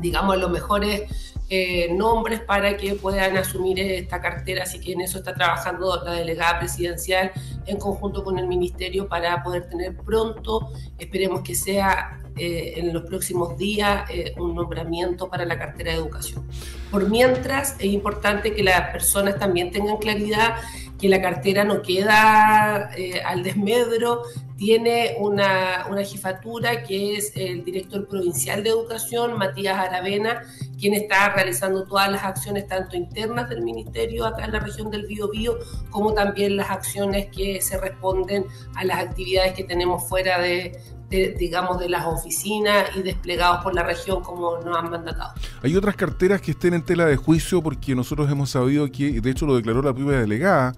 [0.00, 5.18] digamos, los mejores eh, nombres para que puedan asumir esta cartera, así que en eso
[5.18, 7.30] está trabajando la delegada presidencial
[7.66, 13.04] en conjunto con el ministerio para poder tener pronto, esperemos que sea eh, en los
[13.04, 16.46] próximos días eh, un nombramiento para la cartera de educación.
[16.90, 20.56] Por mientras, es importante que las personas también tengan claridad
[20.98, 24.22] que la cartera no queda eh, al desmedro,
[24.56, 30.44] tiene una, una, jefatura que es el director provincial de educación, Matías Aravena,
[30.80, 35.06] quien está realizando todas las acciones tanto internas del ministerio acá en la región del
[35.06, 35.58] Biobío,
[35.90, 40.80] como también las acciones que se responden a las actividades que tenemos fuera de,
[41.10, 45.34] digamos, de las oficinas y desplegados por la región como nos han mandatado.
[45.62, 49.30] Hay otras carteras que estén en tela de juicio porque nosotros hemos sabido que, de
[49.30, 50.74] hecho lo declaró la propia delegada,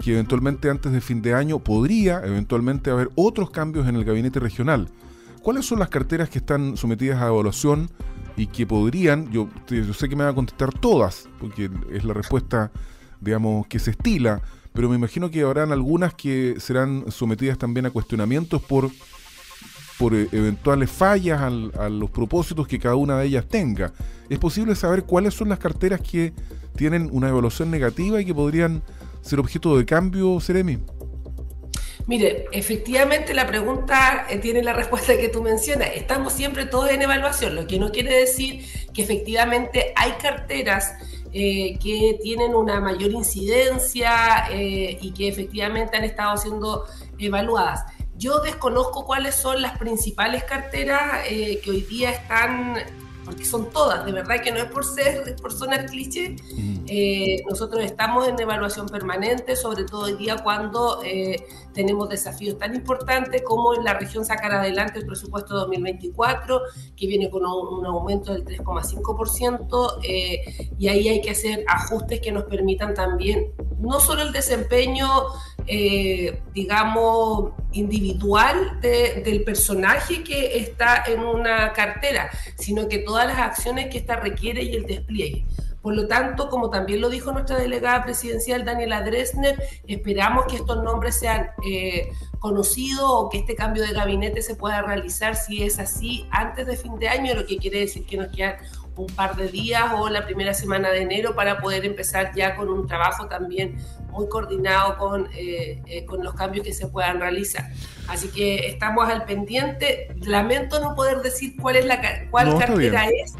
[0.00, 4.40] que eventualmente antes de fin de año podría eventualmente haber otros cambios en el gabinete
[4.40, 4.88] regional.
[5.42, 7.90] ¿Cuáles son las carteras que están sometidas a evaluación
[8.36, 12.14] y que podrían, yo, yo sé que me van a contestar todas, porque es la
[12.14, 12.70] respuesta,
[13.20, 17.90] digamos, que se estila, pero me imagino que habrán algunas que serán sometidas también a
[17.90, 18.90] cuestionamientos por
[19.98, 23.92] por eh, eventuales fallas a los propósitos que cada una de ellas tenga.
[24.30, 26.32] ¿Es posible saber cuáles son las carteras que
[26.74, 28.82] tienen una evaluación negativa y que podrían
[29.22, 30.78] ser objeto de cambio, Seremi?
[32.06, 35.90] Mire, efectivamente la pregunta eh, tiene la respuesta que tú mencionas.
[35.94, 40.92] Estamos siempre todos en evaluación, lo que no quiere decir que efectivamente hay carteras
[41.32, 46.86] eh, que tienen una mayor incidencia y que efectivamente han estado siendo
[47.18, 47.84] evaluadas.
[48.20, 52.74] Yo desconozco cuáles son las principales carteras eh, que hoy día están
[53.30, 56.34] porque son todas, de verdad que no es por ser, por sonar cliché,
[56.88, 62.74] eh, nosotros estamos en evaluación permanente, sobre todo hoy día cuando eh, tenemos desafíos tan
[62.74, 66.60] importantes como en la región sacar adelante el presupuesto 2024,
[66.96, 72.32] que viene con un, aumento del 3,5%, eh, y ahí hay que hacer ajustes que
[72.32, 75.08] nos permitan también no solo el desempeño,
[76.52, 83.98] digamos, individual del personaje que está en una cartera, sino que todas las acciones que
[83.98, 85.46] esta requiere y el despliegue.
[85.82, 90.82] Por lo tanto, como también lo dijo nuestra delegada presidencial Daniela Dresner, esperamos que estos
[90.82, 95.78] nombres sean eh, conocidos o que este cambio de gabinete se pueda realizar, si es
[95.78, 98.56] así, antes de fin de año, lo que quiere decir que nos quedan
[98.96, 102.68] un par de días o la primera semana de enero para poder empezar ya con
[102.68, 103.76] un trabajo también
[104.10, 107.70] muy coordinado con, eh, eh, con los cambios que se puedan realizar.
[108.08, 110.08] Así que estamos al pendiente.
[110.26, 112.00] Lamento no poder decir cuál es la
[112.30, 113.34] cuál cartera es,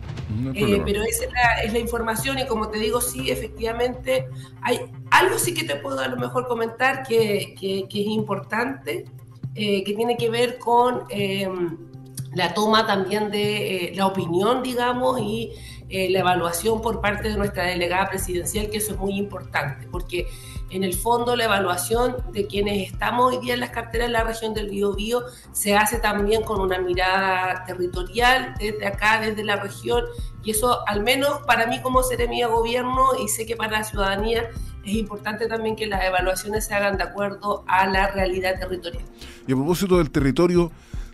[0.54, 4.28] eh, pero esa es la, es la, información y como te digo, sí, efectivamente,
[4.62, 9.06] hay algo sí que te puedo a lo mejor comentar que, que, es importante,
[9.54, 11.89] que tiene que ver con em,
[12.32, 15.52] la toma también de la opinión, digamos, y
[15.88, 20.28] la evaluación por parte de nuestra delegada presidencial, que eso es muy importante, porque
[20.70, 24.22] en el fondo, la evaluación de quienes estamos hoy día en las carteras de la
[24.22, 30.04] región del Biobío se hace también con una mirada territorial desde acá, desde la región,
[30.44, 34.48] y eso, al menos para mí como seremía gobierno, y sé que para la ciudadanía,
[34.84, 39.02] es importante también que las evaluaciones se hagan de acuerdo a la realidad territorial.
[39.48, 40.70] Y a propósito del territorio,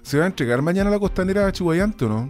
[0.06, 2.28] ¿se va a entregar mañana la costanera Chihuayante o no?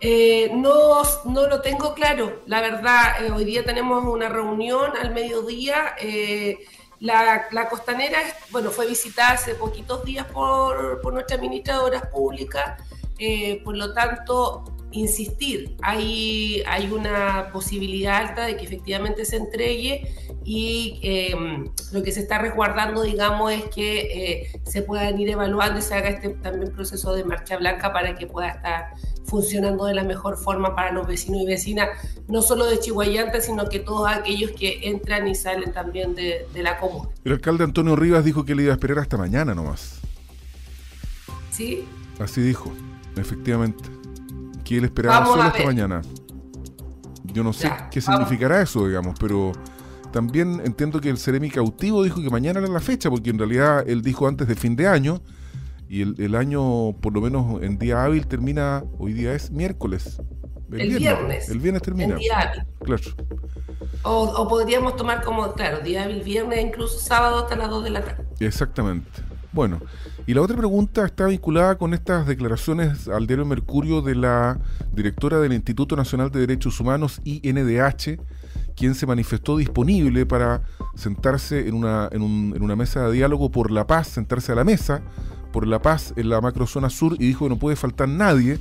[0.00, 3.24] Eh, no, no lo tengo claro, la verdad.
[3.24, 5.96] Eh, hoy día tenemos una reunión al mediodía.
[6.00, 6.58] Eh,
[7.00, 8.18] la, costanera,
[8.50, 12.80] bueno, fue visitada hace poquitos días por, nuestra ministra de Obras Públicas.
[13.64, 20.98] por lo tanto, insistir, hay, hay una posibilidad alta de que efectivamente se entregue y
[21.02, 25.94] em, lo que se está resguardando, digamos, es que se puedan ir evaluando y se
[25.94, 28.94] haga este también proceso de marcha blanca para que pueda estar
[29.30, 31.88] funcionando de la mejor forma para los vecinos y vecinas,
[32.28, 36.78] no solo de Chihuayante, sino que todos aquellos que entran y salen también de, la
[36.78, 37.08] comuna.
[37.24, 40.00] El alcalde Antonio Rivas dijo que le iba a esperar hasta mañana nomás.
[41.50, 41.84] ¿Sí?
[42.18, 42.72] Así dijo,
[43.16, 43.99] efectivamente.
[44.70, 46.00] Que él esperaba solo hasta mañana.
[47.24, 49.50] Yo no sé qué significará eso, digamos, pero
[50.12, 53.82] también entiendo que el Ceremi cautivo dijo que mañana era la fecha, porque en realidad
[53.88, 55.22] él dijo antes de fin de año
[55.88, 60.22] y el, año, por lo menos en día hábil, termina, hoy día es miércoles.
[60.70, 62.14] El, viernes, El viernes termina.
[62.14, 62.62] día hábil.
[62.78, 63.02] Claro.
[64.04, 68.04] O, podríamos tomar como, claro, día hábil, viernes, incluso sábado hasta las 2 de la
[68.04, 68.24] tarde.
[68.38, 69.10] Exactamente.
[69.52, 69.80] Bueno,
[70.26, 74.60] y la otra pregunta está vinculada con estas declaraciones al diario Mercurio de la
[74.92, 78.20] directora del Instituto Nacional de Derechos Humanos, INDH,
[78.76, 80.62] quien se manifestó disponible para
[80.94, 84.54] sentarse en una, en, un, en una mesa de diálogo por la paz, sentarse a
[84.54, 85.02] la mesa
[85.50, 88.58] por la paz en la macrozona sur y dijo que no puede faltar nadie,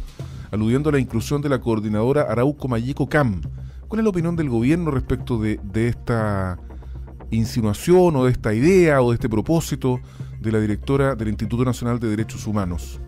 [0.52, 3.42] aludiendo a la inclusión de la coordinadora Arauco Mayico Cam.
[3.88, 6.60] ¿Cuál es la opinión del gobierno respecto de, esta
[7.32, 10.00] insinuación o de esta idea o de este propósito
[10.40, 13.00] de la directora del Instituto Nacional de Derechos Humanos?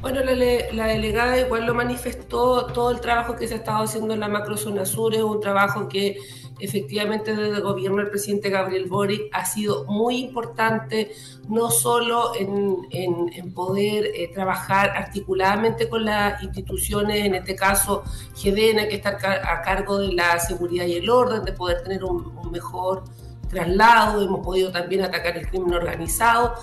[0.00, 4.20] Bueno, la, delegada igual lo manifestó, todo el trabajo que se ha estado haciendo en
[4.20, 6.18] la macrozona sur es un trabajo que
[6.60, 11.10] efectivamente desde el gobierno del presidente Gabriel Boric ha sido muy importante,
[11.48, 18.04] no solo en, en, poder eh, trabajar articuladamente con las instituciones, en este caso
[18.36, 22.50] GEDENA, que está a cargo de la seguridad y el orden, de poder tener un
[22.52, 23.02] mejor
[23.48, 26.54] traslado, hemos podido también atacar el crimen organizado.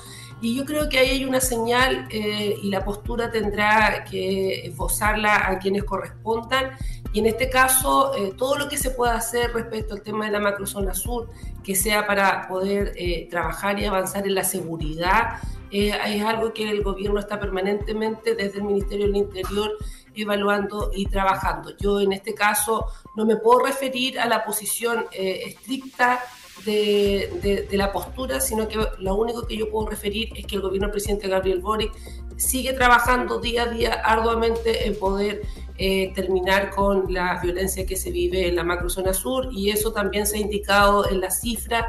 [0.42, 5.50] Y yo creo que ahí hay una señal eh, y la postura tendrá que esbozarla
[5.50, 6.78] a quienes correspondan
[7.16, 10.32] y en este caso, eh, todo lo que se pueda hacer respecto al tema de
[10.32, 11.30] la macrozona sur,
[11.64, 15.40] que sea para poder eh, trabajar y avanzar en la seguridad,
[15.72, 19.72] eh, es algo que el gobierno está permanentemente desde el Ministerio del Interior
[20.14, 21.78] evaluando y trabajando.
[21.78, 26.20] Yo en este caso no me puedo referir a la posición estricta
[26.64, 30.88] de, la postura, sino que lo único que yo puedo referir es que el gobierno
[30.88, 31.92] del presidente Gabriel Boric
[32.38, 35.42] sigue trabajando día a día arduamente en poder
[35.78, 40.26] eh, terminar con la violencia que se vive en la macrozona sur y eso también
[40.26, 41.86] se ha indicado en las cifras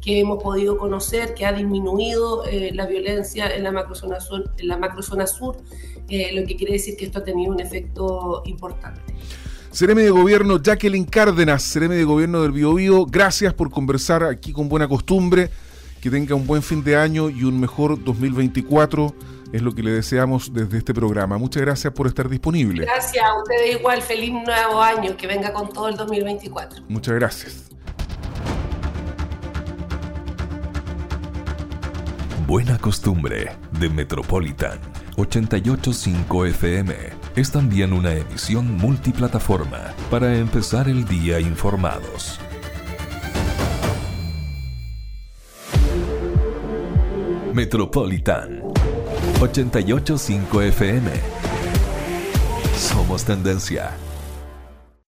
[0.00, 4.68] que hemos podido conocer, que ha disminuido eh, la violencia en la macrozona sur, en
[4.68, 5.56] la macrozona sur
[6.10, 9.00] eh, lo que quiere decir que esto ha tenido un efecto importante.
[9.72, 14.68] Sereme de Gobierno Jacqueline Cárdenas, Sereme de Gobierno del Biobío, gracias por conversar aquí con
[14.68, 15.48] buena costumbre
[16.00, 19.14] que tenga un buen fin de año y un mejor 2024
[19.52, 21.38] es lo que le deseamos desde este programa.
[21.38, 22.84] Muchas gracias por estar disponible.
[22.84, 26.82] Gracias a ustedes igual, feliz nuevo año, que venga con todo el 2024.
[26.88, 27.70] Muchas gracias.
[32.46, 34.80] Buena costumbre de Metropolitan
[35.16, 42.40] 885 FM es también una emisión multiplataforma para empezar el día informados.
[47.54, 48.62] Metropolitan
[49.40, 51.10] 885 FM.
[52.76, 53.90] Somos tendencia.